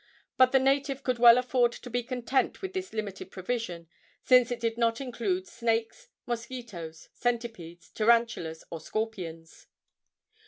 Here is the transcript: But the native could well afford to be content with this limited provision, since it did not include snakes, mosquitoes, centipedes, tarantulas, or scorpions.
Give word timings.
But 0.35 0.51
the 0.51 0.57
native 0.57 1.03
could 1.03 1.19
well 1.19 1.37
afford 1.37 1.71
to 1.73 1.87
be 1.91 2.01
content 2.01 2.63
with 2.63 2.73
this 2.73 2.91
limited 2.91 3.29
provision, 3.29 3.87
since 4.23 4.49
it 4.49 4.59
did 4.59 4.75
not 4.75 4.99
include 4.99 5.45
snakes, 5.45 6.07
mosquitoes, 6.25 7.09
centipedes, 7.13 7.91
tarantulas, 7.91 8.63
or 8.71 8.81
scorpions. 8.81 9.67